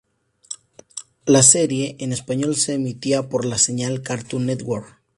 La 1.27 1.43
serie 1.43 1.95
en 1.99 2.11
español 2.11 2.55
se 2.55 2.73
emitía 2.73 3.29
por 3.29 3.45
la 3.45 3.59
señal 3.59 4.01
Cartoon 4.01 4.47
Network. 4.47 4.99